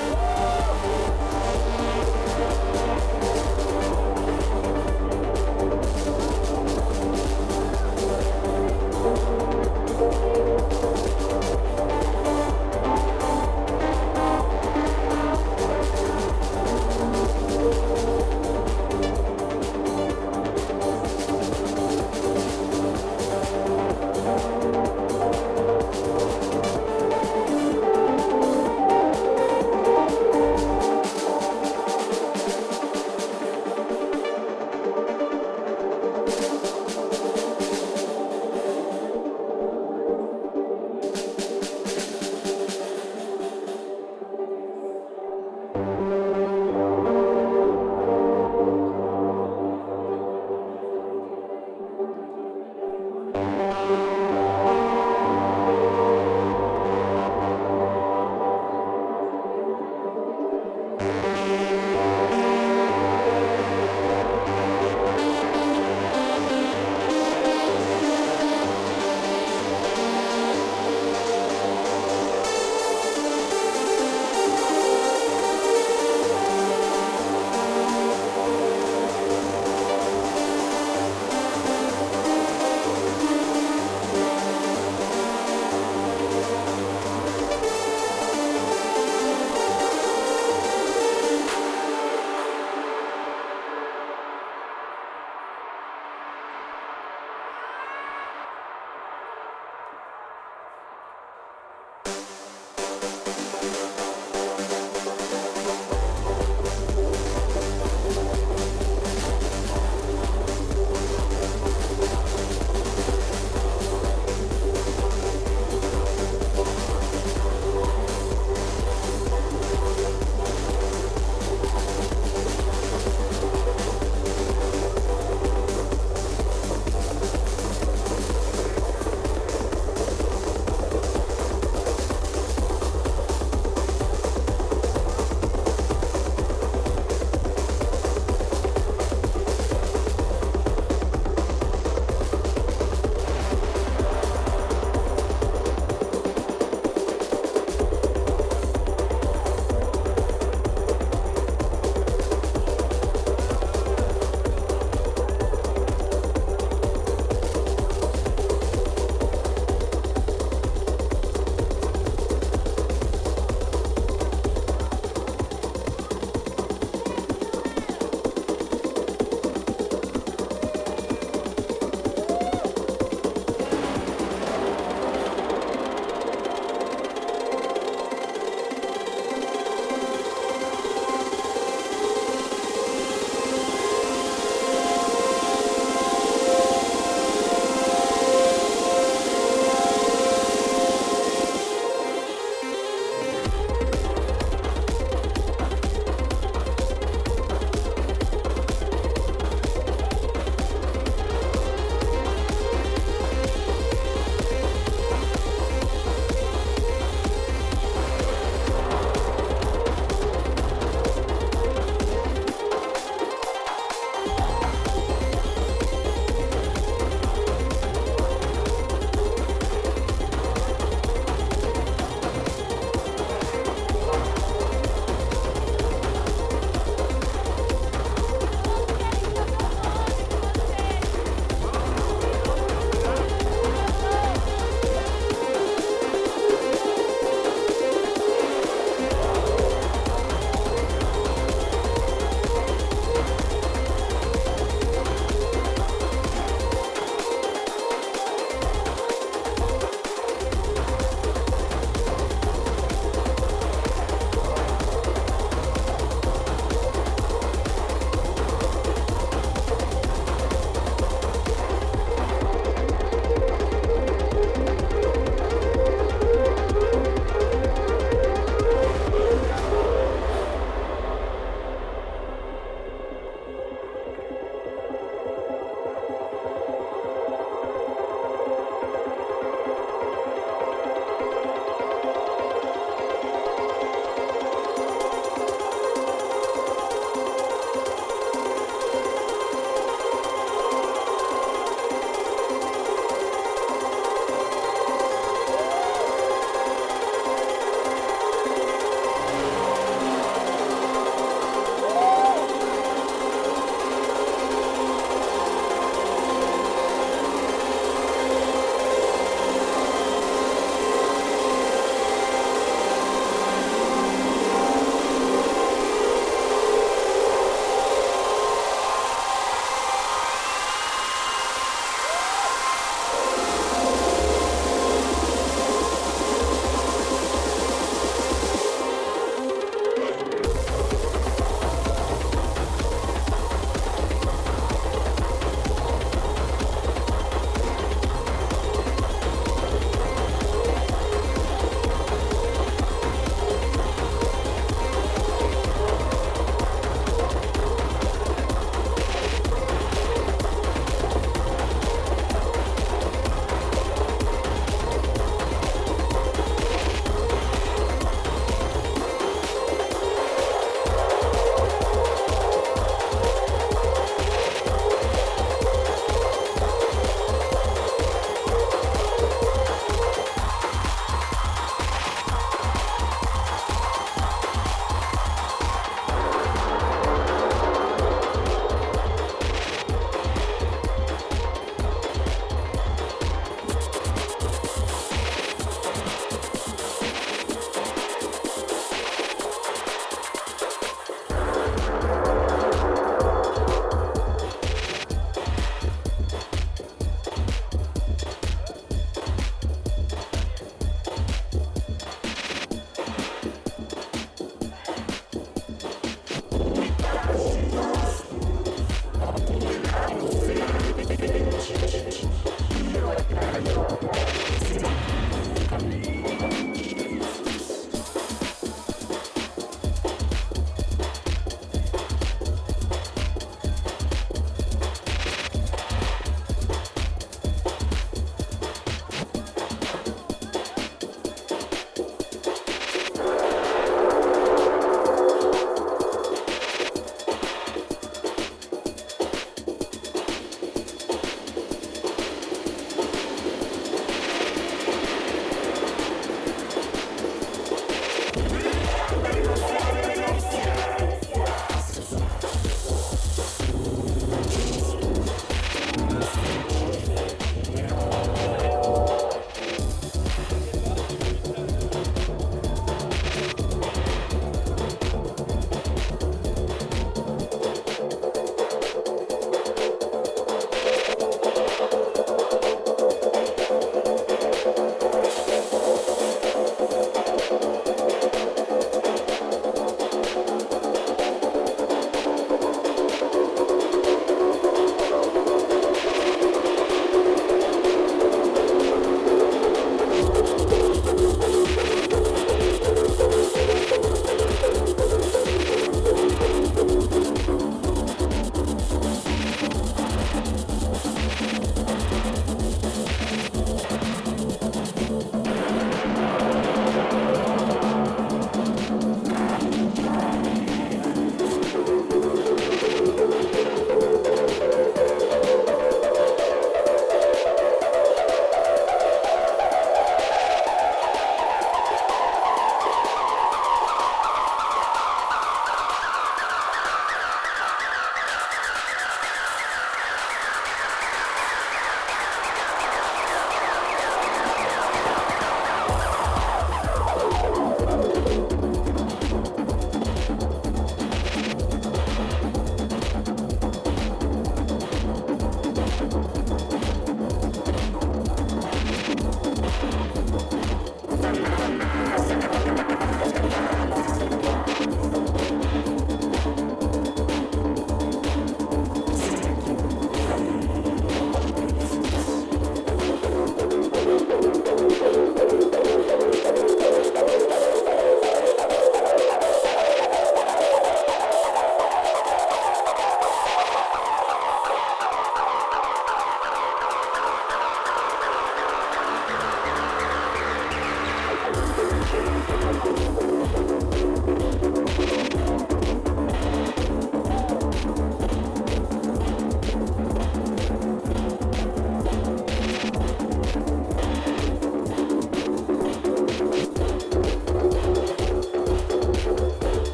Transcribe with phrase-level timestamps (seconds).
[0.00, 0.47] Woo!